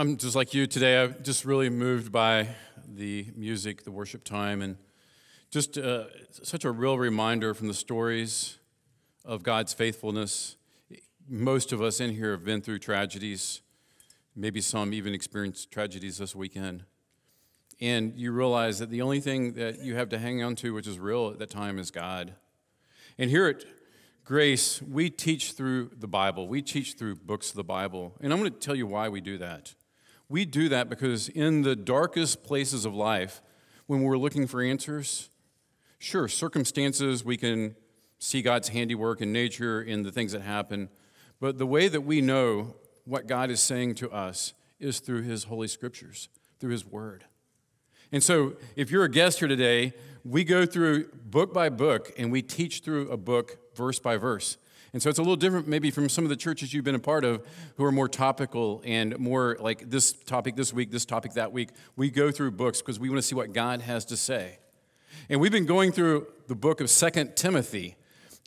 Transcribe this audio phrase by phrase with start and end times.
[0.00, 1.02] I'm just like you today.
[1.02, 2.48] I'm just really moved by
[2.88, 4.78] the music, the worship time, and
[5.50, 8.56] just uh, such a real reminder from the stories
[9.26, 10.56] of God's faithfulness.
[11.28, 13.60] Most of us in here have been through tragedies,
[14.34, 16.84] maybe some even experienced tragedies this weekend.
[17.78, 20.86] And you realize that the only thing that you have to hang on to, which
[20.86, 22.32] is real at that time, is God.
[23.18, 23.66] And here at
[24.24, 28.14] Grace, we teach through the Bible, we teach through books of the Bible.
[28.22, 29.74] And I'm going to tell you why we do that.
[30.30, 33.42] We do that because in the darkest places of life,
[33.88, 35.28] when we're looking for answers,
[35.98, 37.74] sure, circumstances, we can
[38.20, 40.88] see God's handiwork in nature, in the things that happen.
[41.40, 45.44] But the way that we know what God is saying to us is through His
[45.44, 46.28] Holy Scriptures,
[46.60, 47.24] through His Word.
[48.12, 52.30] And so, if you're a guest here today, we go through book by book and
[52.30, 54.56] we teach through a book verse by verse.
[54.92, 56.98] And so it's a little different maybe from some of the churches you've been a
[56.98, 61.34] part of who are more topical and more like this topic this week, this topic
[61.34, 61.70] that week.
[61.96, 64.58] We go through books because we want to see what God has to say.
[65.28, 67.96] And we've been going through the book of Second Timothy,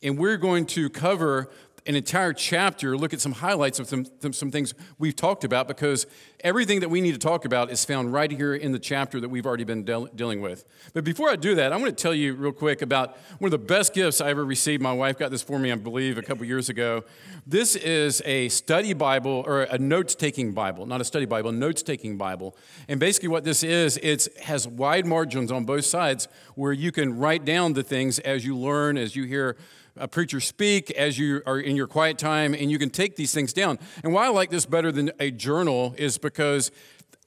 [0.02, 1.50] and we're going to cover
[1.86, 6.06] an entire chapter, look at some highlights of some, some things we've talked about because
[6.42, 9.28] everything that we need to talk about is found right here in the chapter that
[9.30, 10.64] we've already been de- dealing with.
[10.94, 13.52] But before I do that, I want to tell you real quick about one of
[13.52, 14.82] the best gifts I ever received.
[14.82, 17.04] My wife got this for me, I believe, a couple years ago.
[17.46, 21.84] This is a study Bible or a notes taking Bible, not a study Bible, notes
[21.84, 22.56] taking Bible.
[22.88, 27.18] And basically, what this is, it has wide margins on both sides where you can
[27.18, 29.58] write down the things as you learn, as you hear
[29.96, 33.34] a preacher speak as you are in your quiet time, and you can take these
[33.34, 33.80] things down.
[34.04, 36.72] And why I like this better than a journal is because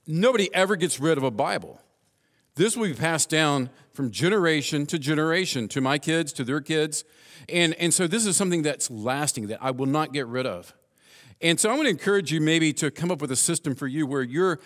[0.06, 1.80] nobody ever gets rid of a Bible.
[2.56, 7.04] This will be passed down from generation to generation to my kids, to their kids.
[7.48, 10.74] And, and so this is something that's lasting that I will not get rid of.
[11.42, 13.86] And so I want to encourage you maybe to come up with a system for
[13.86, 14.58] you where you're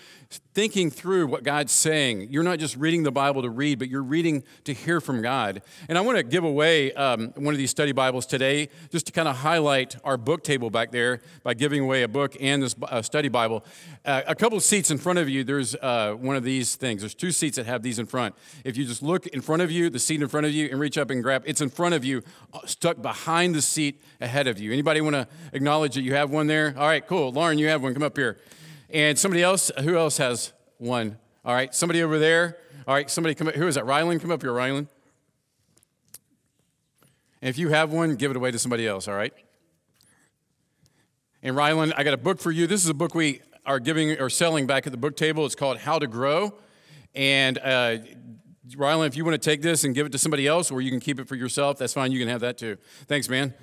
[0.54, 2.28] thinking through what God's saying.
[2.30, 5.62] You're not just reading the Bible to read, but you're reading to hear from God.
[5.88, 9.12] And I want to give away um, one of these study Bibles today just to
[9.12, 12.76] kind of highlight our book table back there by giving away a book and this
[12.82, 13.64] uh, study Bible.
[14.04, 17.02] Uh, a couple seats in front of you, there's uh, one of these things.
[17.02, 18.36] There's two seats that have these in front.
[18.64, 20.78] If you just look in front of you, the seat in front of you, and
[20.78, 24.46] reach up and grab, it's in front of you, uh, stuck behind the seat ahead
[24.46, 24.72] of you.
[24.72, 26.59] Anybody want to acknowledge that you have one there?
[26.68, 27.32] All right, cool.
[27.32, 27.94] Lauren, you have one.
[27.94, 28.38] Come up here.
[28.90, 31.18] And somebody else, who else has one?
[31.44, 32.58] All right, somebody over there.
[32.86, 33.54] All right, somebody come up.
[33.54, 33.84] Who is that?
[33.84, 34.88] Rylan, come up here, Rylan.
[37.42, 39.32] And if you have one, give it away to somebody else, all right?
[41.42, 42.66] And Rylan, I got a book for you.
[42.66, 45.46] This is a book we are giving or selling back at the book table.
[45.46, 46.54] It's called How to Grow.
[47.14, 47.98] And uh,
[48.68, 50.90] Rylan, if you want to take this and give it to somebody else, or you
[50.90, 52.12] can keep it for yourself, that's fine.
[52.12, 52.76] You can have that too.
[53.06, 53.54] Thanks, man.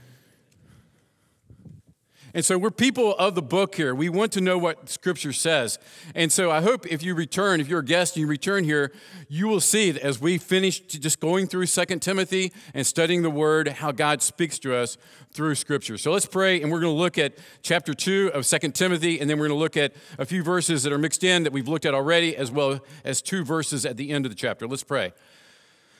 [2.33, 3.95] And so we're people of the book here.
[3.95, 5.79] We want to know what Scripture says.
[6.13, 8.91] And so I hope if you return, if you're a guest and you return here,
[9.27, 13.29] you will see that as we finish just going through Second Timothy and studying the
[13.29, 14.97] Word, how God speaks to us
[15.31, 15.97] through Scripture.
[15.97, 19.29] So let's pray, and we're going to look at chapter 2 of Second Timothy, and
[19.29, 21.67] then we're going to look at a few verses that are mixed in that we've
[21.67, 24.67] looked at already, as well as two verses at the end of the chapter.
[24.67, 25.13] Let's pray.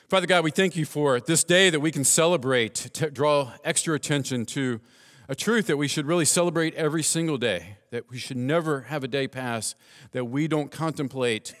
[0.08, 3.94] Father God, we thank you for this day that we can celebrate, to draw extra
[3.94, 4.80] attention to
[5.28, 9.04] a truth that we should really celebrate every single day, that we should never have
[9.04, 9.74] a day pass
[10.12, 11.54] that we don't contemplate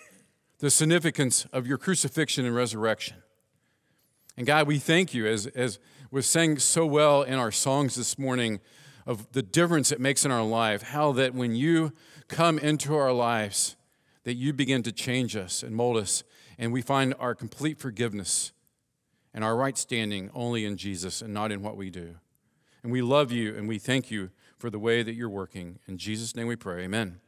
[0.58, 3.18] the significance of your crucifixion and resurrection.
[4.38, 5.78] And God, we thank you, as, as
[6.10, 8.60] was sang so well in our songs this morning,
[9.04, 11.92] of the difference it makes in our life, how that when you
[12.28, 13.76] come into our lives,
[14.24, 16.24] that you begin to change us and mold us,
[16.58, 18.52] and we find our complete forgiveness
[19.34, 22.16] and our right standing only in Jesus and not in what we do.
[22.88, 25.78] And we love you and we thank you for the way that you're working.
[25.86, 26.84] In Jesus' name we pray.
[26.84, 27.20] Amen.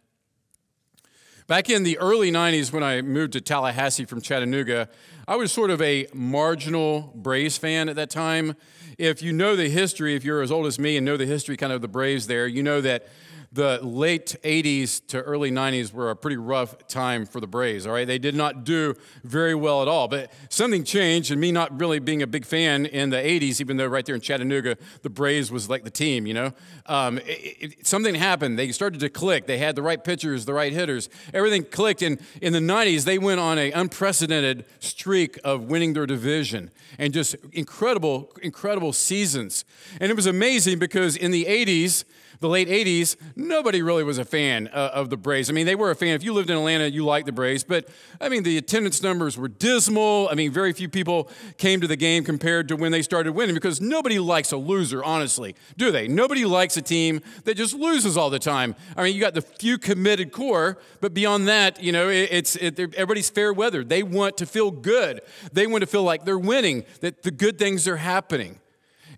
[1.48, 4.88] Back in the early 90s, when I moved to Tallahassee from Chattanooga,
[5.28, 8.56] I was sort of a marginal Braves fan at that time.
[8.96, 11.58] If you know the history, if you're as old as me and know the history
[11.58, 13.06] kind of the Braves there, you know that
[13.52, 17.92] the late 80s to early 90s were a pretty rough time for the Braves, all
[17.92, 18.06] right?
[18.06, 18.94] They did not do
[19.24, 20.06] very well at all.
[20.06, 23.76] But something changed, and me not really being a big fan in the 80s, even
[23.76, 26.52] though right there in Chattanooga, the Braves was like the team, you know?
[26.86, 28.56] Um, it, it, something happened.
[28.56, 29.46] They started to click.
[29.46, 31.08] They had the right pitchers, the right hitters.
[31.34, 32.02] Everything clicked.
[32.02, 37.12] And in the 90s, they went on an unprecedented streak of winning their division and
[37.12, 39.64] just incredible, incredible seasons.
[40.00, 42.04] And it was amazing because in the 80s,
[42.40, 45.50] the late 80s, nobody really was a fan uh, of the Braves.
[45.50, 46.14] I mean, they were a fan.
[46.14, 47.88] If you lived in Atlanta, you liked the Braves, but
[48.18, 50.28] I mean, the attendance numbers were dismal.
[50.30, 53.54] I mean, very few people came to the game compared to when they started winning
[53.54, 56.08] because nobody likes a loser, honestly, do they?
[56.08, 58.74] Nobody likes a team that just loses all the time.
[58.96, 62.56] I mean, you got the few committed core, but beyond that, you know, it, it's
[62.56, 63.84] it, everybody's fair weather.
[63.84, 65.20] They want to feel good.
[65.52, 68.59] They want to feel like they're winning, that the good things are happening.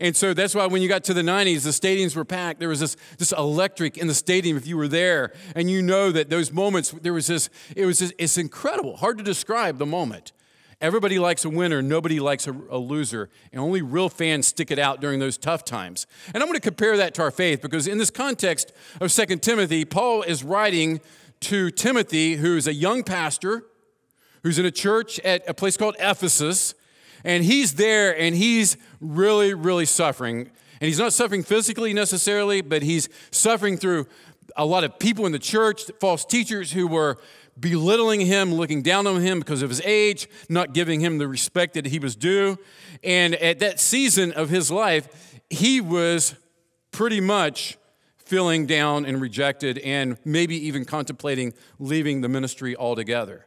[0.02, 2.58] And so that's why when you got to the 90s, the stadiums were packed.
[2.58, 5.32] There was this, this electric in the stadium if you were there.
[5.54, 8.96] And you know that those moments, there was this, it was this, it's incredible.
[8.96, 10.32] Hard to describe the moment.
[10.80, 14.80] Everybody likes a winner, nobody likes a, a, loser, and only real fans stick it
[14.80, 16.08] out during those tough times.
[16.34, 19.36] And I'm going to compare that to our faith because in this context of 2
[19.36, 21.00] Timothy, Paul is writing
[21.42, 23.66] to Timothy, who's a young pastor,
[24.42, 26.74] who's in a church at a place called Ephesus,
[27.24, 30.50] and he's there and he's really, really suffering.
[30.80, 34.06] And he's not suffering physically necessarily, but he's suffering through
[34.56, 37.18] a lot of people in the church, false teachers who were
[37.58, 41.74] belittling him, looking down on him because of his age, not giving him the respect
[41.74, 42.58] that he was due.
[43.04, 46.34] And at that season of his life, he was
[46.90, 47.78] pretty much
[48.18, 53.46] feeling down and rejected and maybe even contemplating leaving the ministry altogether.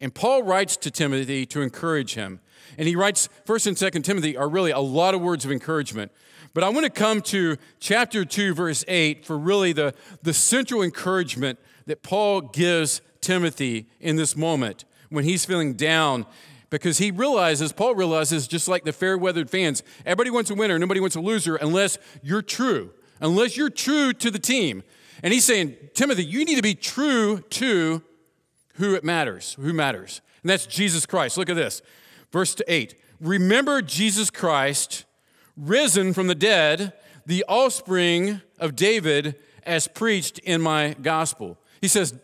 [0.00, 2.40] And Paul writes to Timothy to encourage him.
[2.76, 6.12] And he writes, 1st and 2nd Timothy are really a lot of words of encouragement.
[6.54, 10.82] But I want to come to chapter 2, verse 8 for really the, the central
[10.82, 16.26] encouragement that Paul gives Timothy in this moment when he's feeling down
[16.70, 20.78] because he realizes, Paul realizes, just like the fair weathered fans, everybody wants a winner,
[20.78, 22.90] nobody wants a loser unless you're true,
[23.20, 24.82] unless you're true to the team.
[25.22, 28.02] And he's saying, Timothy, you need to be true to
[28.78, 30.20] who it matters, who matters.
[30.42, 31.36] And that's Jesus Christ.
[31.36, 31.82] Look at this.
[32.32, 32.94] Verse 8.
[33.20, 35.04] Remember Jesus Christ,
[35.56, 36.92] risen from the dead,
[37.26, 41.58] the offspring of David, as preached in my gospel.
[41.80, 42.14] He says,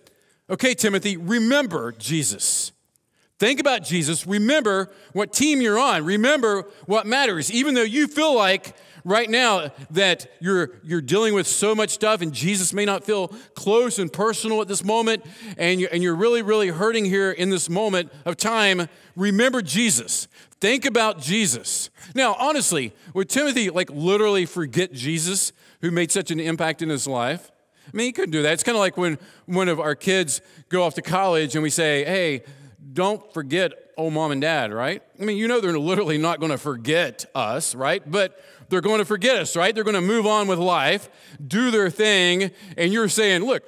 [0.49, 2.73] Okay, Timothy, remember Jesus.
[3.39, 4.27] Think about Jesus.
[4.27, 6.05] Remember what team you're on.
[6.05, 7.51] Remember what matters.
[7.51, 12.23] Even though you feel like right now that you're, you're dealing with so much stuff
[12.23, 15.25] and Jesus may not feel close and personal at this moment
[15.59, 20.27] and you're, and you're really, really hurting here in this moment of time, remember Jesus.
[20.61, 21.91] Think about Jesus.
[22.15, 27.07] Now, honestly, would Timothy like literally forget Jesus who made such an impact in his
[27.07, 27.51] life?
[27.87, 28.55] I mean, he couldn't do that.
[28.55, 31.69] It's kind of like when one of our kids go off to college and we
[31.69, 32.45] say, hey,
[32.95, 35.03] don't forget old mom and dad, right?
[35.21, 38.03] I mean, you know they're literally not going to forget us, right?
[38.11, 38.39] But
[38.75, 39.73] they're going to forget us, right?
[39.73, 41.09] They're going to move on with life,
[41.47, 43.63] do their thing, and you're saying, look,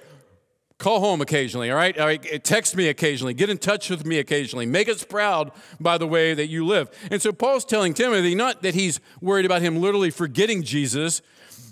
[0.78, 1.96] call home occasionally, all right?
[1.96, 2.26] all right?
[2.28, 6.08] Eh, text me occasionally, get in touch with me occasionally, make us proud by the
[6.08, 6.90] way that you live.
[7.12, 11.22] And so Paul's telling Timothy not that he's worried about him literally forgetting Jesus,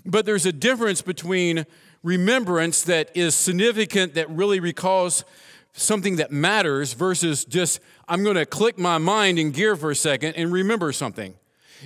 [0.05, 1.65] but there's a difference between
[2.03, 5.25] remembrance that is significant, that really recalls
[5.73, 9.95] something that matters, versus just, I'm going to click my mind in gear for a
[9.95, 11.35] second and remember something.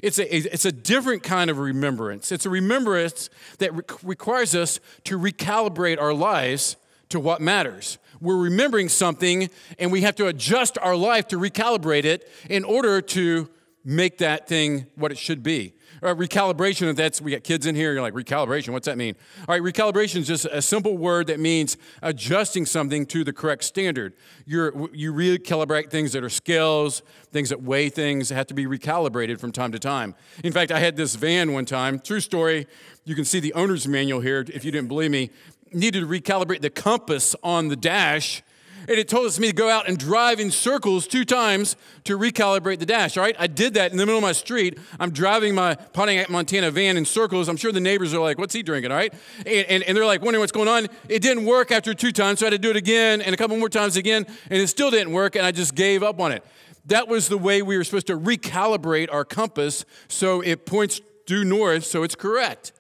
[0.02, 2.32] It's a, it's a different kind of remembrance.
[2.32, 6.78] It's a remembrance that re- requires us to recalibrate our lives
[7.10, 7.98] to what matters.
[8.22, 13.02] We're remembering something and we have to adjust our life to recalibrate it in order
[13.02, 13.50] to
[13.84, 15.74] make that thing what it should be.
[16.02, 19.16] Uh, recalibration, that's, we got kids in here, you're like, recalibration, what's that mean?
[19.48, 23.64] All right, recalibration is just a simple word that means adjusting something to the correct
[23.64, 24.14] standard.
[24.46, 27.02] You're, you recalibrate things that are scales,
[27.32, 30.16] things that weigh things, have to be recalibrated from time to time.
[30.44, 32.68] In fact, I had this van one time, true story,
[33.06, 35.32] you can see the owner's manual here if you didn't believe me,
[35.74, 38.42] needed to recalibrate the compass on the dash
[38.90, 42.18] and it told us me to go out and drive in circles two times to
[42.18, 43.18] recalibrate the dash.
[43.18, 44.80] All right, I did that in the middle of my street.
[45.00, 47.48] I'm driving my Pontiac Montana van in circles.
[47.48, 49.14] I'm sure the neighbors are like, "What's he drinking?" All right,
[49.46, 50.88] and, and, and they're like wondering what's going on.
[51.08, 53.38] It didn't work after two times, so I had to do it again and a
[53.38, 56.32] couple more times again, and it still didn't work, and I just gave up on
[56.32, 56.44] it.
[56.88, 61.44] That was the way we were supposed to recalibrate our compass so it points due
[61.46, 62.72] north, so it's correct.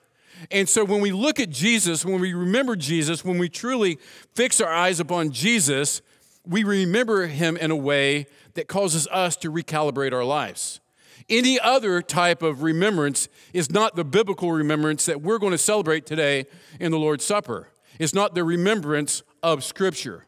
[0.52, 4.00] And so when we look at Jesus, when we remember Jesus, when we truly
[4.36, 6.02] fix our eyes upon Jesus,
[6.46, 10.80] we remember him in a way that causes us to recalibrate our lives.
[11.30, 16.06] Any other type of remembrance is not the biblical remembrance that we're going to celebrate
[16.06, 16.46] today
[16.80, 17.70] in the Lord's Supper.
[18.00, 20.26] It's not the remembrance of Scripture.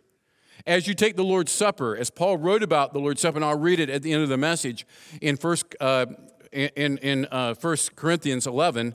[0.67, 3.57] As you take the Lord's Supper, as Paul wrote about the Lord's Supper, and I'll
[3.57, 4.85] read it at the end of the message
[5.21, 6.05] in First uh,
[6.51, 8.93] in in uh, First Corinthians 11,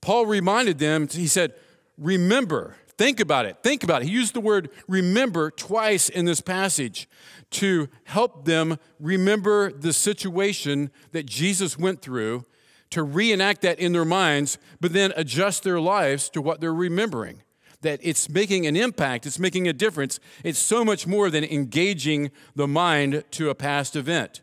[0.00, 1.54] Paul reminded them, he said,
[1.98, 4.08] Remember, think about it, think about it.
[4.08, 7.08] He used the word remember twice in this passage
[7.50, 12.44] to help them remember the situation that Jesus went through
[12.90, 17.42] to reenact that in their minds, but then adjust their lives to what they're remembering.
[17.82, 20.20] That it's making an impact, it's making a difference.
[20.44, 24.42] It's so much more than engaging the mind to a past event.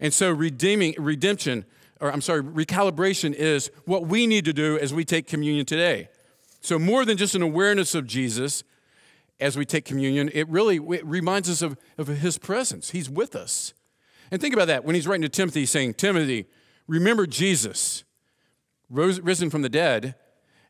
[0.00, 1.64] And so, redeeming, redemption,
[2.00, 6.08] or I'm sorry, recalibration is what we need to do as we take communion today.
[6.60, 8.64] So, more than just an awareness of Jesus
[9.40, 12.90] as we take communion, it really it reminds us of, of his presence.
[12.90, 13.74] He's with us.
[14.30, 16.46] And think about that when he's writing to Timothy, saying, Timothy,
[16.86, 18.04] remember Jesus,
[18.90, 20.14] rose, risen from the dead.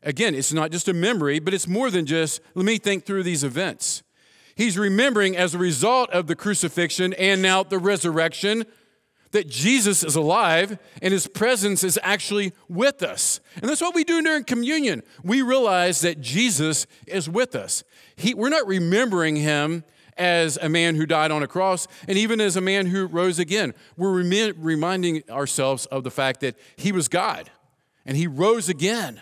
[0.01, 3.23] Again, it's not just a memory, but it's more than just, let me think through
[3.23, 4.01] these events.
[4.55, 8.65] He's remembering as a result of the crucifixion and now the resurrection
[9.31, 13.39] that Jesus is alive and his presence is actually with us.
[13.61, 15.03] And that's what we do during communion.
[15.23, 17.83] We realize that Jesus is with us.
[18.15, 19.83] He, we're not remembering him
[20.17, 23.39] as a man who died on a cross and even as a man who rose
[23.39, 23.73] again.
[23.95, 27.49] We're remi- reminding ourselves of the fact that he was God
[28.05, 29.21] and he rose again.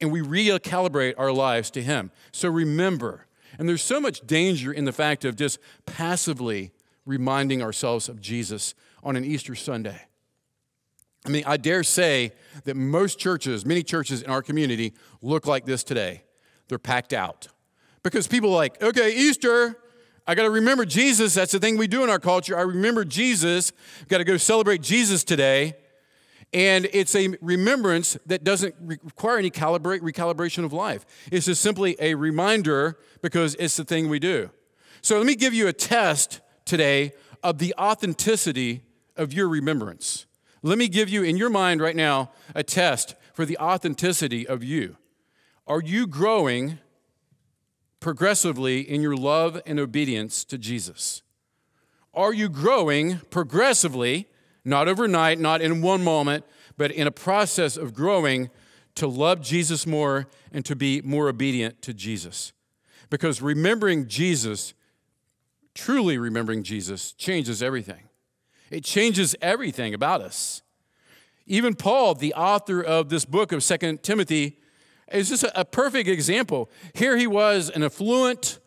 [0.00, 2.10] And we recalibrate our lives to him.
[2.32, 3.26] So remember.
[3.58, 6.72] And there's so much danger in the fact of just passively
[7.06, 8.74] reminding ourselves of Jesus
[9.04, 10.00] on an Easter Sunday.
[11.26, 12.32] I mean, I dare say
[12.64, 14.92] that most churches, many churches in our community,
[15.22, 16.22] look like this today.
[16.68, 17.48] They're packed out.
[18.02, 19.78] Because people are like, okay, Easter,
[20.26, 21.34] I got to remember Jesus.
[21.34, 22.58] That's the thing we do in our culture.
[22.58, 23.72] I remember Jesus.
[24.08, 25.74] Got to go celebrate Jesus today.
[26.52, 31.04] And it's a remembrance that doesn't require any calibrate, recalibration of life.
[31.32, 34.50] It's just simply a reminder because it's the thing we do.
[35.00, 38.82] So let me give you a test today of the authenticity
[39.16, 40.26] of your remembrance.
[40.62, 44.64] Let me give you in your mind right now a test for the authenticity of
[44.64, 44.96] you.
[45.66, 46.78] Are you growing
[48.00, 51.22] progressively in your love and obedience to Jesus?
[52.12, 54.28] Are you growing progressively,
[54.64, 56.44] not overnight, not in one moment,
[56.76, 58.50] but in a process of growing
[58.94, 62.52] to love Jesus more and to be more obedient to Jesus?
[63.10, 64.74] Because remembering Jesus,
[65.74, 68.08] truly remembering Jesus, changes everything.
[68.74, 70.62] It changes everything about us.
[71.46, 74.58] Even Paul, the author of this book of Second Timothy,
[75.12, 76.68] is just a, perfect example.
[76.92, 78.58] Here he was, an affluent,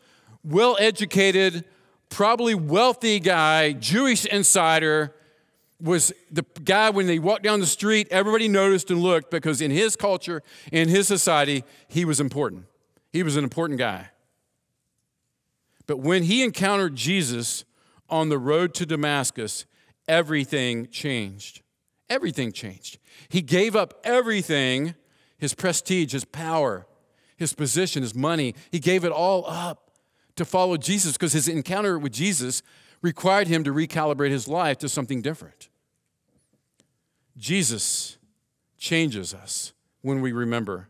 [0.46, 1.66] well educated,
[2.10, 5.14] probably wealthy guy, Jewish insider,
[5.82, 9.72] was the guy when they walked down the street, everybody noticed and looked because in
[9.72, 12.64] his culture, in his society, he was important.
[13.12, 14.12] He was an important guy.
[15.86, 17.66] But when he encountered Jesus
[18.10, 19.66] on the road to Damascus,
[20.08, 21.62] everything changed.
[22.10, 23.00] Everything changed.
[23.30, 24.96] He gave up everything
[25.38, 26.88] his prestige, his power,
[27.36, 28.56] his position, his money.
[28.72, 29.92] He gave it all up
[30.36, 32.64] to follow Jesus because his encounter with Jesus
[33.02, 35.70] required him to recalibrate his life to something different.
[37.38, 38.18] Jesus
[38.78, 40.90] changes us when we remember.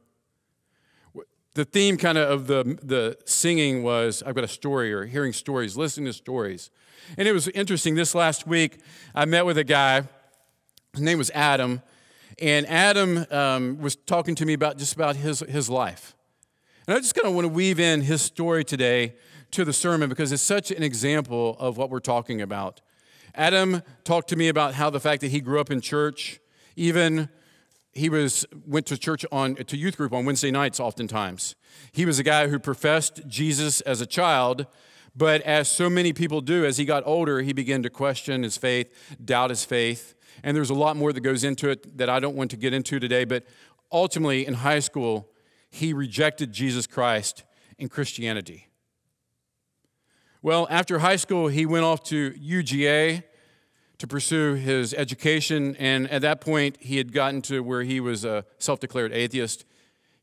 [1.55, 5.33] The theme kind of of the, the singing was I've got a story or hearing
[5.33, 6.69] stories, listening to stories.
[7.17, 7.95] And it was interesting.
[7.95, 8.79] This last week,
[9.13, 10.03] I met with a guy.
[10.93, 11.81] His name was Adam.
[12.39, 16.15] And Adam um, was talking to me about just about his, his life.
[16.87, 19.15] And I just kind of want to weave in his story today
[19.51, 22.81] to the sermon because it's such an example of what we're talking about.
[23.35, 26.39] Adam talked to me about how the fact that he grew up in church,
[26.75, 27.29] even
[27.91, 31.55] he was went to church on to youth group on Wednesday nights oftentimes.
[31.91, 34.67] He was a guy who professed Jesus as a child,
[35.17, 38.55] but as so many people do, as he got older, he began to question his
[38.55, 38.93] faith,
[39.23, 40.13] doubt his faith.
[40.43, 42.71] And there's a lot more that goes into it that I don't want to get
[42.71, 43.25] into today.
[43.25, 43.43] But
[43.91, 45.27] ultimately, in high school,
[45.71, 47.43] he rejected Jesus Christ
[47.79, 48.67] in Christianity.
[50.43, 53.23] Well, after high school, he went off to UGA
[53.97, 55.75] to pursue his education.
[55.77, 59.65] And at that point, he had gotten to where he was a self declared atheist.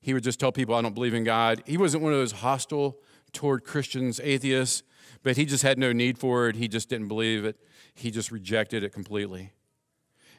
[0.01, 1.65] He would just tell people, I don't believe in God.
[1.67, 3.01] He wasn't one of those hostile
[3.35, 4.83] toward Christians, atheists,
[5.23, 6.57] but he just had no need for it.
[6.57, 7.57] He just didn't believe it.
[7.95, 9.53] He just rejected it completely.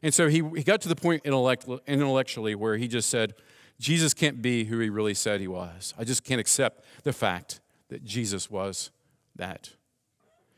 [0.02, 3.34] And so he, he got to the point intellectually where he just said,
[3.80, 5.94] Jesus can't be who he really said he was.
[5.98, 7.60] I just can't accept the fact
[7.90, 8.92] that Jesus was
[9.36, 9.72] that.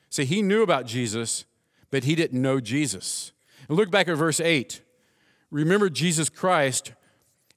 [0.10, 1.46] See, he knew about Jesus,
[1.90, 3.32] but he didn't know Jesus.
[3.68, 4.82] And look back at verse 8.
[5.52, 6.94] Remember Jesus Christ.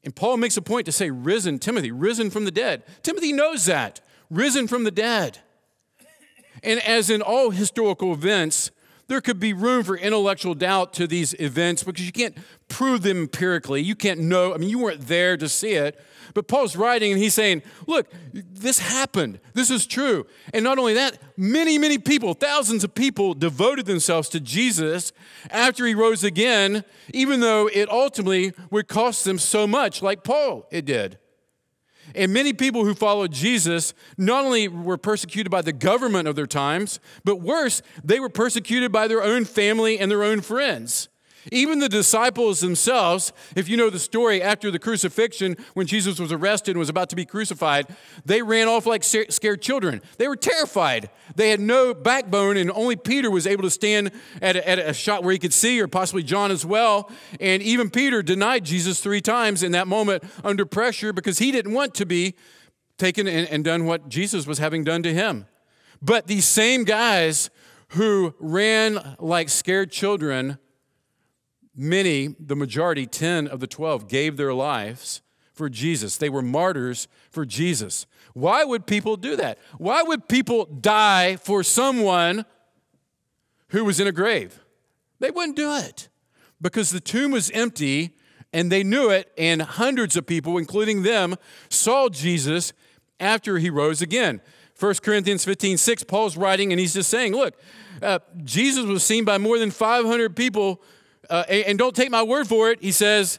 [0.02, 2.84] And Paul makes a point to say, risen, Timothy, risen from the dead.
[3.02, 5.38] Timothy knows that, risen from the dead.
[6.62, 8.70] And as in all historical events,
[9.10, 12.36] there could be room for intellectual doubt to these events because you can't
[12.68, 13.82] prove them empirically.
[13.82, 14.54] You can't know.
[14.54, 16.00] I mean, you weren't there to see it.
[16.32, 19.40] But Paul's writing and he's saying, look, this happened.
[19.52, 20.26] This is true.
[20.54, 25.12] And not only that, many, many people, thousands of people devoted themselves to Jesus
[25.50, 30.68] after he rose again, even though it ultimately would cost them so much, like Paul
[30.70, 31.18] it did.
[32.14, 36.46] And many people who followed Jesus not only were persecuted by the government of their
[36.46, 41.09] times, but worse, they were persecuted by their own family and their own friends.
[41.50, 46.32] Even the disciples themselves, if you know the story after the crucifixion, when Jesus was
[46.32, 47.86] arrested and was about to be crucified,
[48.24, 50.02] they ran off like scared children.
[50.18, 51.10] They were terrified.
[51.34, 54.10] They had no backbone, and only Peter was able to stand
[54.42, 57.10] at a, at a shot where he could see, or possibly John as well.
[57.40, 61.72] And even Peter denied Jesus three times in that moment under pressure because he didn't
[61.72, 62.34] want to be
[62.98, 65.46] taken and, and done what Jesus was having done to him.
[66.02, 67.50] But these same guys
[67.88, 70.58] who ran like scared children
[71.74, 76.16] many, the majority, 10 of the 12, gave their lives for Jesus.
[76.16, 78.06] They were martyrs for Jesus.
[78.34, 79.58] Why would people do that?
[79.78, 82.44] Why would people die for someone
[83.68, 84.60] who was in a grave?
[85.18, 86.08] They wouldn't do it
[86.60, 88.16] because the tomb was empty
[88.52, 91.36] and they knew it, and hundreds of people, including them,
[91.68, 92.72] saw Jesus
[93.20, 94.40] after he rose again.
[94.78, 97.54] 1 Corinthians 15, 6, Paul's writing, and he's just saying, Look,
[98.02, 100.82] uh, Jesus was seen by more than 500 people
[101.30, 103.38] uh, and don't take my word for it, he says,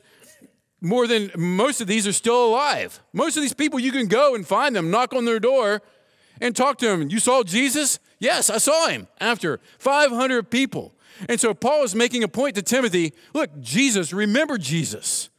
[0.82, 3.02] more than most of these are still alive.
[3.14, 5.84] Most of these people, you can go and find them, knock on their door,
[6.40, 7.10] and talk to them.
[7.10, 8.00] You saw Jesus?
[8.20, 10.96] Yes, I saw him after 500 people.
[11.30, 15.30] And so Paul is making a point to Timothy look, Jesus, remember Jesus.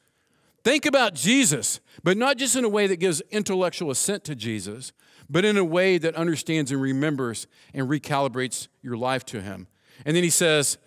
[0.63, 4.93] Think about Jesus, but not just in a way that gives intellectual assent to Jesus,
[5.29, 9.67] but in a way that understands and remembers and recalibrates your life to him.
[10.07, 10.79] And then he says,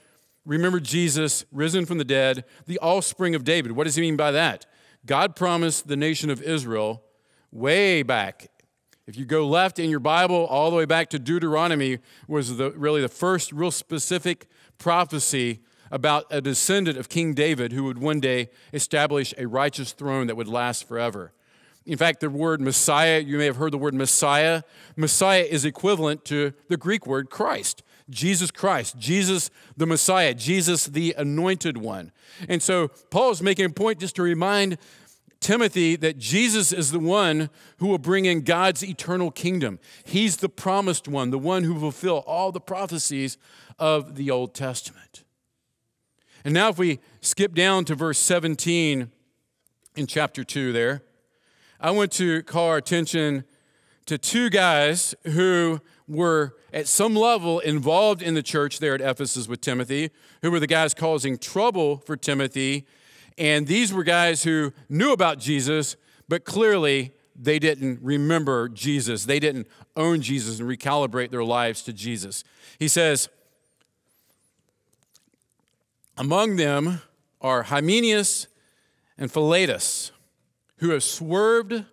[0.45, 3.71] Remember Jesus, risen from the dead, the offspring of David.
[3.71, 4.65] What does he mean by that?
[5.05, 7.03] God promised the nation of Israel
[7.51, 8.49] way back.
[9.07, 12.71] If you go left in your Bible, all the way back to Deuteronomy, was the,
[12.71, 18.19] really the first real specific prophecy about a descendant of King David who would one
[18.19, 21.33] day establish a righteous throne that would last forever.
[21.85, 24.63] In fact, the word Messiah, you may have heard the word Messiah.
[24.95, 27.83] Messiah is equivalent to the Greek word Christ.
[28.09, 32.11] Jesus Christ, Jesus the Messiah, Jesus the anointed one.
[32.47, 34.77] And so Paul is making a point just to remind
[35.39, 39.79] Timothy that Jesus is the one who will bring in God's eternal kingdom.
[40.03, 43.37] He's the promised one, the one who will fulfill all the prophecies
[43.77, 45.23] of the Old Testament.
[46.43, 49.11] And now, if we skip down to verse 17
[49.95, 51.03] in chapter 2 there,
[51.79, 53.45] I want to call our attention
[54.05, 59.47] to two guys who were at some level involved in the church there at Ephesus
[59.47, 60.11] with Timothy,
[60.41, 62.85] who were the guys causing trouble for Timothy.
[63.37, 65.95] And these were guys who knew about Jesus,
[66.27, 69.23] but clearly they didn't remember Jesus.
[69.23, 72.43] They didn't own Jesus and recalibrate their lives to Jesus.
[72.77, 73.29] He says,
[76.17, 77.01] Among them
[77.39, 78.47] are Hymenaeus
[79.17, 80.11] and Philetus,
[80.77, 81.85] who have swerved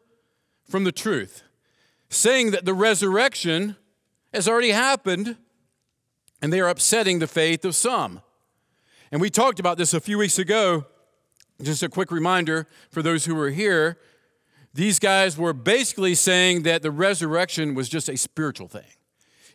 [0.68, 1.44] from the truth,
[2.08, 3.76] saying that the resurrection
[4.32, 5.36] has already happened,
[6.40, 8.22] and they are upsetting the faith of some.
[9.10, 10.86] And we talked about this a few weeks ago.
[11.62, 13.98] Just a quick reminder for those who were here.
[14.74, 18.82] These guys were basically saying that the resurrection was just a spiritual thing.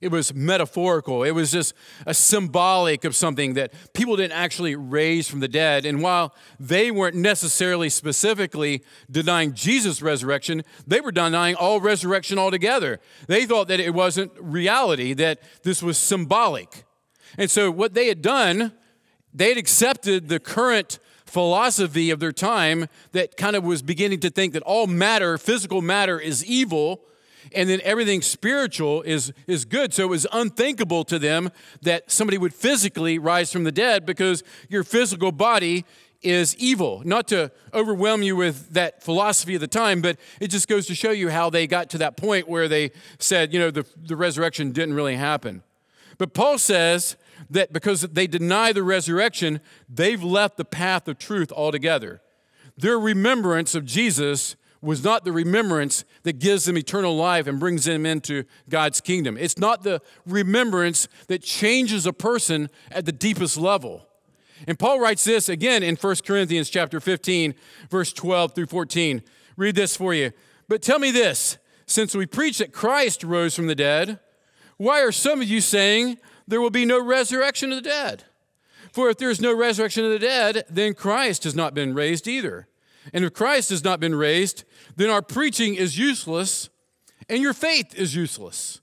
[0.02, 1.24] It was metaphorical.
[1.24, 1.74] It was just
[2.06, 5.86] a symbolic of something that people didn't actually raise from the dead.
[5.86, 13.00] And while they weren't necessarily specifically denying Jesus' resurrection, they were denying all resurrection altogether.
[13.28, 16.84] They thought that it wasn't reality, that this was symbolic.
[17.38, 18.74] And so what they had done,
[19.34, 24.30] they had accepted the current philosophy of their time that kind of was beginning to
[24.30, 27.02] think that all matter, physical matter, is evil
[27.54, 29.94] and then everything spiritual is, is good.
[29.94, 34.44] So it was unthinkable to them that somebody would physically rise from the dead because
[34.70, 35.86] your physical body
[36.22, 37.02] is evil.
[37.06, 40.96] Not to overwhelm you with that philosophy of the time, but it just goes to
[40.96, 44.16] show you how they got to that point where they said, you know, the, the
[44.16, 45.64] resurrection didn't really happen.
[46.18, 47.16] But Paul says
[47.50, 52.22] that because they deny the resurrection, they've left the path of truth altogether.
[52.78, 54.56] Their remembrance of Jesus
[54.88, 59.38] was not the remembrance that gives them eternal life and brings them into God's kingdom.
[59.38, 64.08] It's not the remembrance that changes a person at the deepest level.
[64.66, 67.54] And Paul writes this again in 1 Corinthians chapter 15,
[67.90, 69.22] verse 12 through 14.
[69.58, 70.32] Read this for you.
[70.68, 74.20] But tell me this, since we preach that Christ rose from the dead,
[74.78, 78.24] why are some of you saying there will be no resurrection of the dead.
[78.92, 82.28] For if there is no resurrection of the dead, then Christ has not been raised
[82.28, 82.68] either.
[83.14, 84.64] And if Christ has not been raised,
[84.98, 86.70] then our preaching is useless
[87.30, 88.82] and your faith is useless.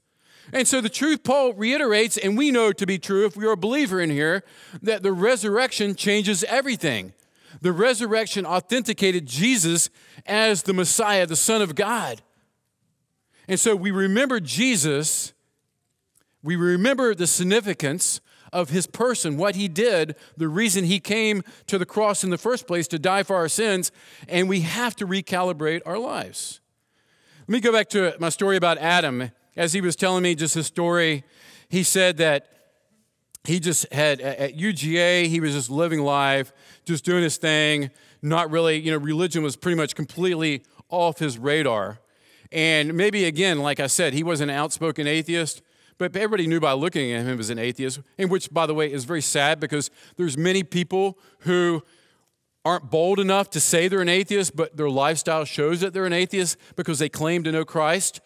[0.52, 3.52] And so the truth Paul reiterates, and we know to be true if we are
[3.52, 4.44] a believer in here,
[4.82, 7.12] that the resurrection changes everything.
[7.60, 9.90] The resurrection authenticated Jesus
[10.26, 12.22] as the Messiah, the Son of God.
[13.48, 15.32] And so we remember Jesus,
[16.42, 18.20] we remember the significance
[18.54, 22.38] of his person, what he did, the reason he came to the cross in the
[22.38, 23.92] first place to die for our sins,
[24.28, 26.60] and we have to recalibrate our lives.
[27.40, 29.30] Let me go back to my story about Adam.
[29.56, 31.24] As he was telling me just his story,
[31.68, 32.48] he said that
[33.44, 36.52] he just had at UGA, he was just living life,
[36.84, 37.90] just doing his thing,
[38.22, 41.98] not really, you know, religion was pretty much completely off his radar.
[42.50, 45.60] And maybe again, like I said, he was an outspoken atheist,
[45.98, 48.92] but everybody knew by looking at him as an atheist, and which, by the way,
[48.92, 51.82] is very sad because there's many people who
[52.64, 56.12] aren't bold enough to say they're an atheist, but their lifestyle shows that they're an
[56.12, 58.20] atheist because they claim to know Christ.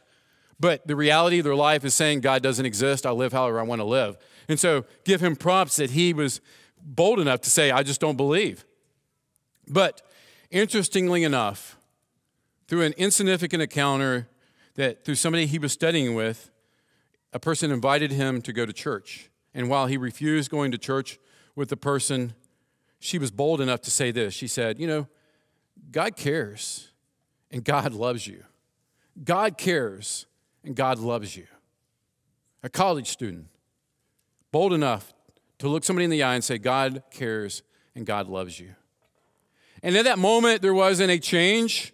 [0.61, 3.07] But the reality of their life is saying God doesn't exist.
[3.07, 4.17] I live however I want to live.
[4.49, 6.41] And so give him props that he was
[6.81, 8.65] bold enough to say, I just don't believe.
[9.69, 10.03] But
[10.51, 11.77] interestingly enough,
[12.67, 14.29] through an insignificant encounter
[14.75, 16.51] that through somebody he was studying with,
[17.33, 19.31] a person invited him to go to church.
[19.55, 21.19] And while he refused going to church
[21.55, 22.35] with the person,
[23.01, 24.35] she was bold enough to say this.
[24.35, 25.09] She said, You know,
[25.91, 26.89] God cares
[27.51, 28.45] and God loves you.
[29.23, 30.27] God cares
[30.65, 31.47] and God loves you.
[32.63, 33.47] A college student,
[34.51, 35.13] bold enough
[35.59, 37.63] to look somebody in the eye and say, God cares
[37.95, 38.75] and God loves you.
[39.83, 41.93] And at that moment, there wasn't a change.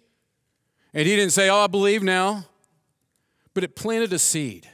[0.93, 2.45] And he didn't say, Oh, I believe now.
[3.53, 4.69] But it planted a seed.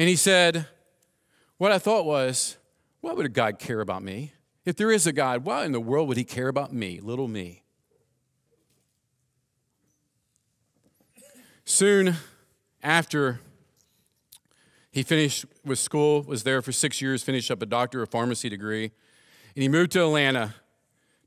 [0.00, 0.66] And he said,
[1.58, 2.56] What I thought was,
[3.02, 4.32] why would a God care about me?
[4.64, 7.28] If there is a God, why in the world would he care about me, little
[7.28, 7.64] me?
[11.66, 12.16] Soon
[12.82, 13.40] after
[14.90, 18.48] he finished with school, was there for six years, finished up a doctor of pharmacy
[18.48, 18.92] degree,
[19.54, 20.54] and he moved to Atlanta,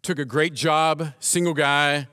[0.02, 2.08] took a great job, single guy,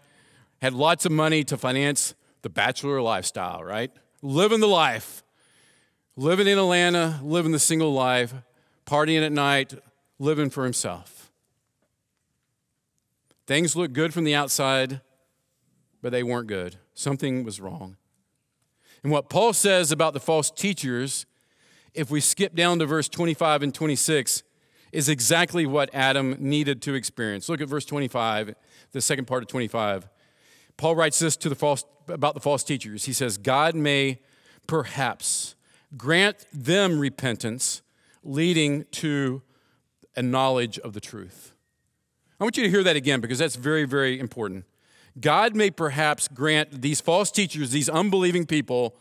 [0.61, 3.91] had lots of money to finance the bachelor lifestyle, right?
[4.21, 5.25] Living the life
[6.21, 8.35] living in Atlanta, living the single life,
[8.85, 9.73] partying at night,
[10.19, 11.33] living for himself.
[13.47, 15.01] Things looked good from the outside,
[16.03, 16.77] but they weren't good.
[16.93, 17.97] Something was wrong.
[19.03, 21.25] And what Paul says about the false teachers,
[21.95, 24.43] if we skip down to verse 25 and 26,
[24.93, 27.49] is exactly what Adam needed to experience.
[27.49, 28.55] Look at verse 25,
[28.93, 30.07] the second part of 25.
[30.77, 33.07] Paul writes this to the false, about the false teachers.
[33.07, 34.21] He says, God may
[34.67, 35.55] perhaps
[35.97, 37.83] grant them repentance,
[38.23, 39.43] leading to
[40.17, 41.53] a knowledge of the truth.
[42.39, 44.65] I want you to hear that again because that's very, very important.
[45.21, 48.95] God may perhaps grant these false teachers, these unbelieving people,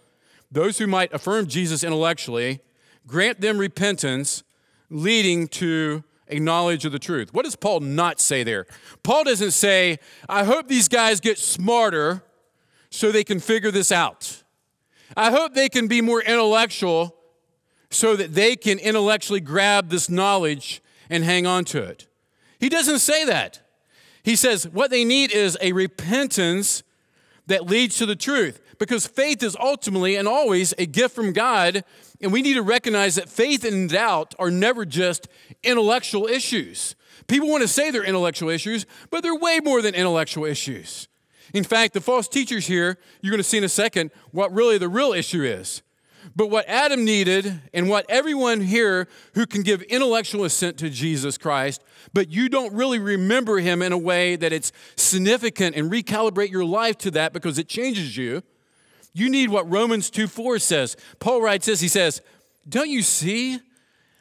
[0.51, 2.59] those who might affirm Jesus intellectually,
[3.07, 4.43] grant them repentance,
[4.89, 7.33] leading to a knowledge of the truth.
[7.33, 8.65] What does Paul not say there?
[9.03, 12.23] Paul doesn't say, I hope these guys get smarter
[12.89, 14.43] so they can figure this out.
[15.15, 17.15] I hope they can be more intellectual
[17.89, 22.07] so that they can intellectually grab this knowledge and hang on to it.
[22.59, 23.61] He doesn't say that.
[24.23, 26.83] He says what they need is a repentance
[27.47, 31.83] that leads to the truth because faith is ultimately and always a gift from God.
[32.21, 35.27] And we need to recognize that faith and doubt are never just
[35.63, 36.95] intellectual issues.
[37.27, 41.07] People want to say they're intellectual issues, but they're way more than intellectual issues.
[41.53, 44.77] In fact, the false teachers here, you're going to see in a second what really
[44.77, 45.81] the real issue is.
[46.35, 51.37] But what Adam needed, and what everyone here who can give intellectual assent to Jesus
[51.37, 51.83] Christ,
[52.13, 56.65] but you don't really remember him in a way that it's significant and recalibrate your
[56.65, 58.43] life to that because it changes you,
[59.13, 60.95] you need what Romans 2 4 says.
[61.19, 62.21] Paul writes this He says,
[62.67, 63.59] Don't you see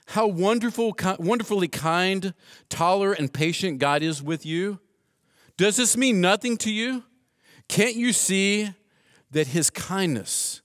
[0.06, 2.32] how wonderful, wonderfully kind,
[2.70, 4.80] tolerant, and patient God is with you?
[5.56, 7.04] Does this mean nothing to you?
[7.68, 8.70] Can't you see
[9.30, 10.62] that his kindness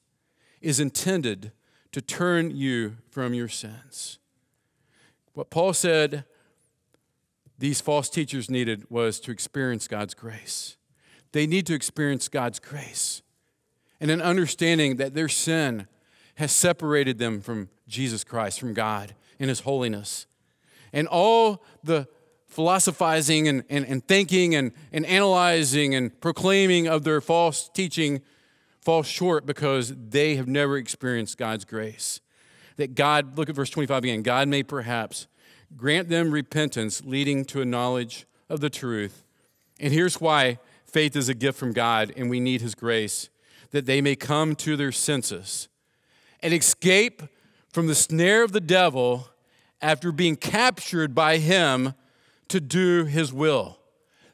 [0.62, 1.52] is intended
[1.92, 4.20] to turn you from your sins?
[5.34, 6.26] What Paul said
[7.60, 10.78] these false teachers needed was to experience God's grace.
[11.32, 13.22] They need to experience God's grace
[14.00, 15.88] and an understanding that their sin
[16.36, 20.26] has separated them from Jesus Christ, from God in His holiness.
[20.92, 22.08] And all the
[22.54, 28.22] philosophizing and, and, and thinking and, and analyzing and proclaiming of their false teaching
[28.82, 32.20] falls short because they have never experienced God's grace.
[32.78, 35.28] that God, look at verse 25 again, God may perhaps
[35.76, 39.24] grant them repentance leading to a knowledge of the truth.
[39.80, 43.30] And here's why faith is a gift from God and we need his grace
[43.72, 45.68] that they may come to their senses
[46.42, 47.24] and escape
[47.70, 49.30] from the snare of the devil
[49.82, 51.94] after being captured by him
[52.54, 53.80] to do his will.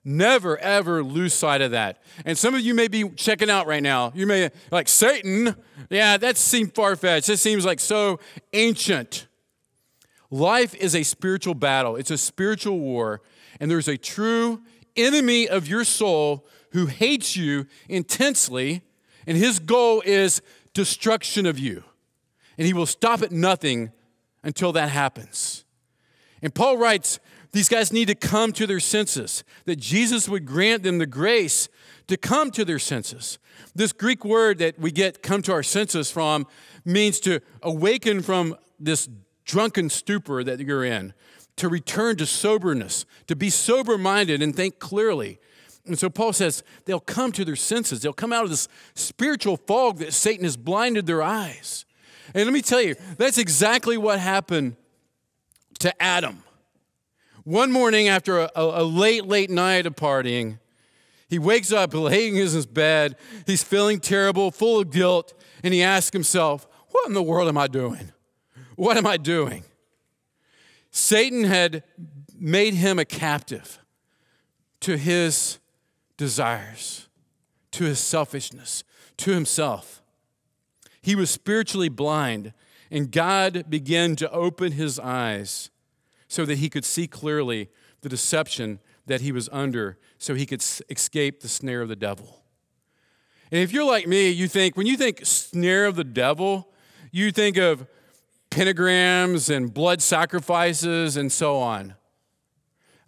[0.04, 2.04] Never, ever lose sight of that.
[2.26, 4.12] And some of you may be checking out right now.
[4.14, 5.56] You may, like, Satan,
[5.90, 7.30] yeah, that seems far fetched.
[7.30, 8.20] It seems like so
[8.52, 9.28] ancient.
[10.30, 13.22] Life is a spiritual battle, it's a spiritual war,
[13.62, 14.62] and there's a true
[14.98, 18.82] enemy of your soul who hates you intensely,
[19.26, 20.42] and his goal is
[20.74, 21.86] destruction of you.
[22.58, 23.94] And he will stop at nothing
[24.44, 25.64] until that happens.
[26.42, 27.20] And Paul writes,
[27.52, 31.68] these guys need to come to their senses, that Jesus would grant them the grace
[32.08, 33.40] to come to their senses.
[33.74, 36.46] This Greek word that we get come to our senses from
[36.86, 39.10] means to awaken from this
[39.46, 41.14] drunken stupor that you're in,
[41.56, 45.40] to return to soberness, to be sober minded and think clearly.
[45.86, 48.02] And so Paul says they'll come to their senses.
[48.02, 51.86] They'll come out of this spiritual fog that Satan has blinded their eyes.
[52.36, 54.76] And let me tell you, that's exactly what happened
[55.80, 56.44] to Adam.
[57.50, 60.60] One morning after a, a, late, late night of partying,
[61.28, 63.16] he wakes up laying in his bed.
[63.48, 65.34] He's feeling terrible, full of guilt,
[65.64, 68.12] and he asks himself, What in the world am I doing?
[68.76, 69.64] What am I doing?
[70.92, 71.82] Satan had
[72.38, 73.80] made him a captive
[74.82, 75.58] to his
[76.18, 77.08] desires,
[77.72, 78.84] to his selfishness,
[79.18, 80.04] to himself.
[81.02, 82.54] He was spiritually blind,
[82.92, 85.72] and God began to open his eyes
[86.30, 90.64] so that he could see clearly the deception that he was under, so he could
[90.90, 92.44] escape the snare of the devil.
[93.52, 96.72] And if you're like me, you think, when you think snare of the devil,
[97.12, 97.88] you think of
[98.52, 101.96] pentagrams and blood sacrifices and so on.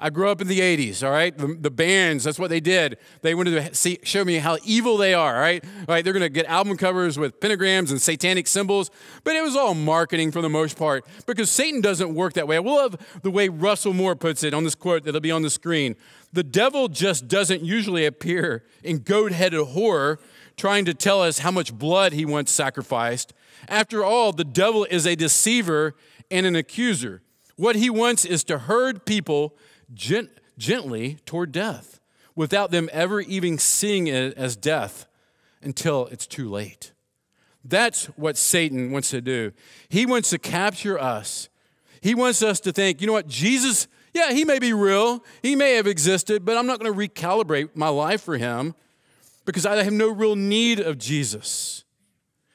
[0.03, 1.37] I grew up in the 80s, all right?
[1.37, 2.97] The, the, bands, that's what they did.
[3.21, 5.63] They wanted to see, show me how evil they are, all right?
[5.63, 8.89] All right, they're going to get album covers with pentagrams and satanic symbols,
[9.23, 12.55] but it was all marketing for the most part because Satan doesn't work that way.
[12.55, 15.51] I love the way Russell Moore puts it on this quote that'll be on the
[15.51, 15.95] screen.
[16.33, 20.19] The devil just doesn't usually appear in goat headed horror
[20.57, 23.33] trying to tell us how much blood he once sacrificed.
[23.67, 25.95] After all, the devil is a deceiver
[26.31, 27.21] and an accuser.
[27.55, 29.55] What he wants is to herd people
[29.93, 31.99] gent- gently toward death
[32.35, 35.05] without them ever even seeing it as death
[35.61, 36.93] until it's too late.
[37.63, 39.51] That's what Satan wants to do.
[39.89, 41.49] He wants to capture us.
[42.01, 45.55] He wants us to think, you know what, Jesus, yeah, he may be real, he
[45.55, 48.73] may have existed, but I'm not going to recalibrate my life for him
[49.45, 51.83] because I have no real need of Jesus.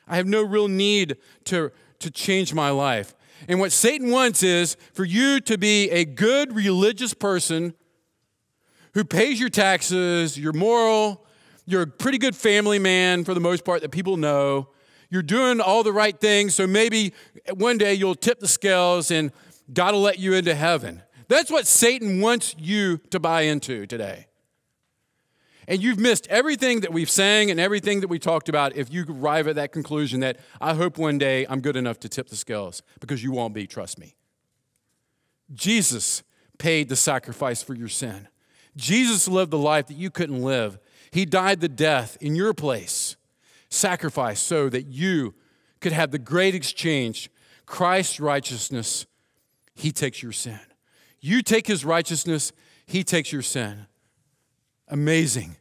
[0.08, 1.70] I have no real need to,
[2.00, 3.14] to change my life.
[3.48, 7.74] And what Satan wants is for you to be a good religious person
[8.94, 11.24] who pays your taxes, you're moral,
[11.66, 14.68] you're a pretty good family man for the most part that people know.
[15.10, 17.12] You're doing all the right things, so maybe
[17.54, 19.32] one day you'll tip the scales and
[19.72, 21.02] God will let you into heaven.
[21.28, 24.26] That's what Satan wants you to buy into today.
[25.68, 29.04] And you've missed everything that we've sang and everything that we talked about if you
[29.08, 32.36] arrive at that conclusion that I hope one day I'm good enough to tip the
[32.36, 34.14] scales, because you won't be, trust me.
[35.52, 36.22] Jesus
[36.58, 38.28] paid the sacrifice for your sin.
[38.76, 40.78] Jesus lived the life that you couldn't live.
[41.10, 43.16] He died the death in your place,
[43.68, 45.34] sacrifice so that you
[45.80, 47.30] could have the great exchange
[47.64, 49.06] Christ's righteousness,
[49.74, 50.60] He takes your sin.
[51.20, 52.52] You take His righteousness,
[52.86, 53.86] He takes your sin.
[54.88, 55.56] Amazing.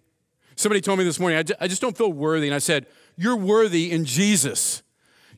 [0.56, 2.48] Somebody told me this morning, I just don't feel worthy.
[2.48, 2.86] And I said,
[3.18, 4.84] You're worthy in Jesus.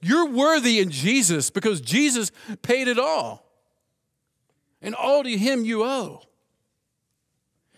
[0.01, 3.45] You're worthy in Jesus because Jesus paid it all.
[4.81, 6.21] And all to Him you owe.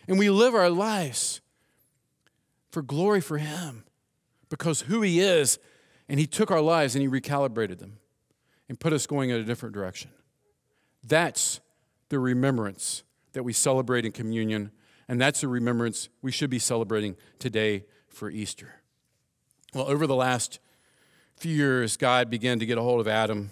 [0.08, 1.40] And we live our lives
[2.72, 3.86] for glory for Him
[4.50, 5.60] because who He is.
[6.10, 8.00] And He took our lives and He recalibrated them
[8.68, 10.12] and put us going in a different direction.
[11.04, 11.62] That's
[12.10, 14.72] the remembrance that we celebrate in communion
[15.10, 18.76] and that's a remembrance we should be celebrating today for Easter.
[19.74, 20.60] Well, over the last
[21.36, 23.50] few years, God began to get a hold of Adam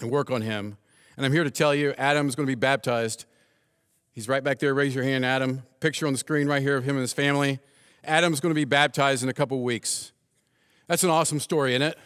[0.00, 0.78] and work on him.
[1.16, 3.24] And I'm here to tell you, Adam's going to be baptized.
[4.12, 4.72] He's right back there.
[4.74, 5.64] Raise your hand, Adam.
[5.80, 7.58] Picture on the screen right here of him and his family.
[8.04, 10.12] Adam's going to be baptized in a couple weeks.
[10.86, 11.98] That's an awesome story, isn't it?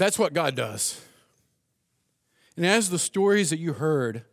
[0.00, 0.98] That's what God does.
[2.56, 4.24] And as the stories that you heard,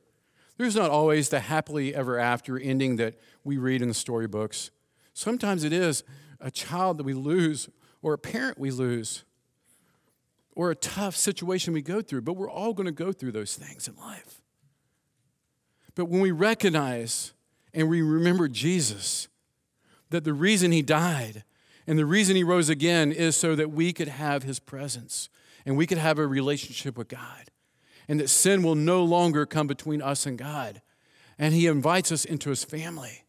[0.58, 4.72] there's not always the happily ever after ending that we read in the storybooks.
[5.14, 6.06] Sometimes it is
[6.40, 7.68] a child that we lose,
[8.02, 9.26] or a parent we lose,
[10.56, 13.58] or a tough situation we go through, but we're all going to go through those
[13.58, 14.40] things in life.
[15.96, 17.34] But when we recognize
[17.74, 19.28] and we remember Jesus,
[20.12, 21.44] that the reason he died
[21.86, 25.28] and the reason he rose again is so that we could have his presence
[25.68, 27.52] and we could have a relationship with God,
[28.08, 30.82] and that sin will no longer come between us and God.
[31.38, 33.26] And he invites us into his family.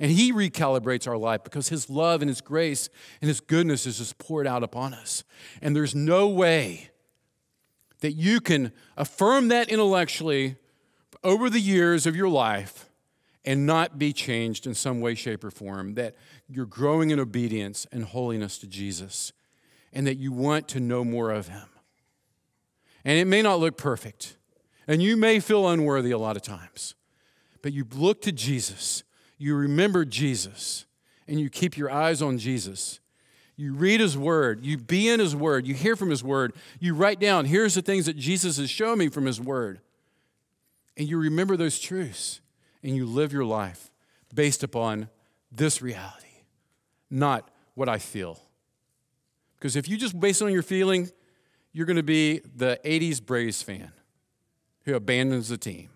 [0.00, 2.88] And he recalibrates our life because his love and his grace
[3.20, 5.24] and his goodness is just poured out upon us.
[5.60, 6.88] And there's no way
[8.00, 10.56] that you can affirm that intellectually
[11.22, 12.88] over the years of your life
[13.44, 15.94] and not be changed in some way, shape, or form.
[15.94, 16.16] That
[16.48, 19.34] you're growing in obedience and holiness to Jesus
[19.92, 21.68] and that you want to know more of him.
[23.04, 24.36] And it may not look perfect,
[24.86, 26.94] and you may feel unworthy a lot of times,
[27.60, 29.02] but you look to Jesus,
[29.38, 30.86] you remember Jesus,
[31.26, 33.00] and you keep your eyes on Jesus.
[33.56, 36.94] You read his word, you be in his word, you hear from his word, you
[36.94, 39.80] write down, here's the things that Jesus has shown me from his word.
[40.96, 42.40] And you remember those truths,
[42.82, 43.90] and you live your life
[44.34, 45.08] based upon
[45.50, 46.44] this reality,
[47.10, 48.40] not what I feel.
[49.62, 51.08] Because if you just base it on your feeling,
[51.72, 53.92] you're going to be the 80s Braves fan
[54.86, 55.90] who abandons the team.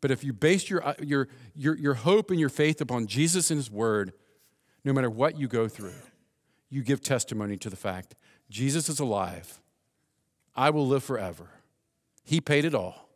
[0.00, 3.50] But if you base your, uh, your, your, your hope and your faith upon Jesus
[3.50, 4.14] and His Word,
[4.86, 5.92] no matter what you go through,
[6.70, 8.14] you give testimony to the fact
[8.48, 9.60] Jesus is alive.
[10.56, 11.50] I will live forever.
[12.24, 13.10] He paid it all.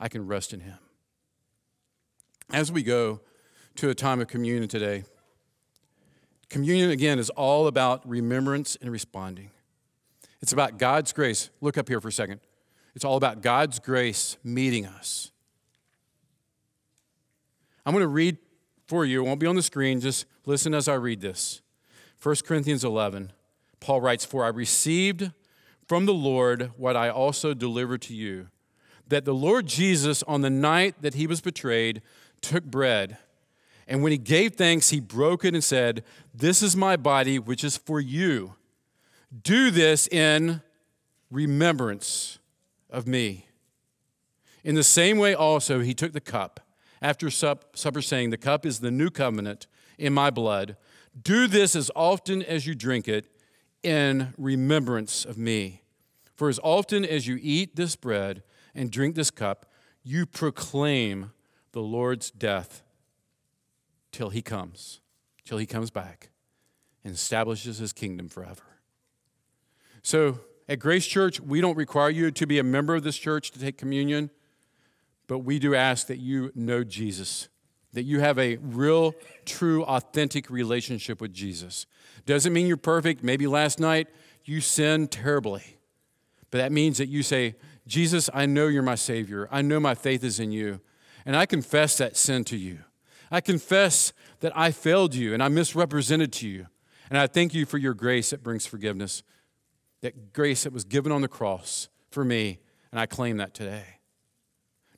[0.00, 0.78] I can rest in Him.
[2.54, 3.20] As we go
[3.74, 5.04] to a time of communion today,
[6.48, 9.50] Communion, again, is all about remembrance and responding.
[10.40, 11.50] It's about God's grace.
[11.60, 12.40] Look up here for a second.
[12.94, 15.30] It's all about God's grace meeting us.
[17.84, 18.38] I'm going to read
[18.86, 19.22] for you.
[19.22, 20.00] It won't be on the screen.
[20.00, 21.60] Just listen as I read this.
[22.22, 23.32] 1 Corinthians 11,
[23.80, 25.30] Paul writes, For I received
[25.86, 28.48] from the Lord what I also delivered to you
[29.08, 32.02] that the Lord Jesus, on the night that he was betrayed,
[32.40, 33.18] took bread.
[33.88, 37.64] And when he gave thanks, he broke it and said, This is my body, which
[37.64, 38.54] is for you.
[39.42, 40.60] Do this in
[41.30, 42.38] remembrance
[42.90, 43.46] of me.
[44.62, 46.60] In the same way, also, he took the cup
[47.00, 50.76] after supper, saying, The cup is the new covenant in my blood.
[51.20, 53.26] Do this as often as you drink it
[53.82, 55.82] in remembrance of me.
[56.34, 58.42] For as often as you eat this bread
[58.74, 59.64] and drink this cup,
[60.04, 61.32] you proclaim
[61.72, 62.82] the Lord's death
[64.12, 65.00] till he comes,
[65.44, 66.30] till he comes back
[67.04, 68.62] and establishes his kingdom forever.
[70.02, 73.50] So at Grace Church, we don't require you to be a member of this church
[73.52, 74.30] to take communion,
[75.26, 77.48] but we do ask that you know Jesus,
[77.92, 81.86] that you have a real, true, authentic relationship with Jesus.
[82.26, 83.22] Doesn't mean you're perfect.
[83.22, 84.08] Maybe last night
[84.44, 85.78] you sinned terribly,
[86.50, 87.56] but that means that you say,
[87.86, 89.48] Jesus, I know you're my Savior.
[89.50, 90.80] I know my faith is in you,
[91.24, 92.80] and I confess that sin to you.
[93.30, 96.66] I confess that I failed you and I misrepresented to you.
[97.10, 99.22] And I thank you for your grace that brings forgiveness,
[100.02, 102.58] that grace that was given on the cross for me.
[102.90, 103.84] And I claim that today.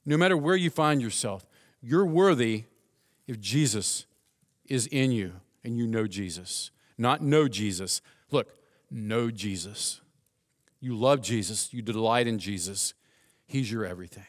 [0.04, 1.44] No matter where you find yourself,
[1.80, 2.64] you're worthy
[3.26, 4.06] if Jesus
[4.66, 6.70] is in you and you know Jesus.
[6.98, 8.00] Not know Jesus.
[8.30, 8.54] Look,
[8.90, 10.00] know Jesus.
[10.80, 11.72] You love Jesus.
[11.72, 12.94] You delight in Jesus.
[13.46, 14.24] He's your everything.